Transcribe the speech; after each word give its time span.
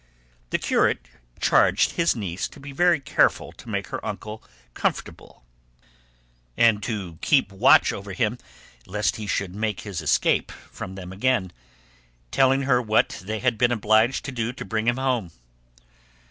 The 0.49 0.57
curate 0.57 1.05
charged 1.39 1.91
his 1.91 2.15
niece 2.15 2.47
to 2.47 2.59
be 2.59 2.71
very 2.71 2.99
careful 2.99 3.51
to 3.51 3.69
make 3.69 3.89
her 3.89 4.03
uncle 4.03 4.43
comfortable 4.73 5.43
and 6.57 6.81
to 6.81 7.19
keep 7.21 7.51
a 7.51 7.55
watch 7.55 7.93
over 7.93 8.13
him 8.13 8.39
lest 8.87 9.17
he 9.17 9.27
should 9.27 9.53
make 9.53 9.81
his 9.81 10.01
escape 10.01 10.49
from 10.71 10.95
them 10.95 11.13
again, 11.13 11.51
telling 12.31 12.63
her 12.63 12.81
what 12.81 13.21
they 13.23 13.41
had 13.41 13.59
been 13.59 13.71
obliged 13.71 14.25
to 14.25 14.31
do 14.31 14.51
to 14.51 14.65
bring 14.65 14.87
him 14.87 14.97
home. 14.97 15.33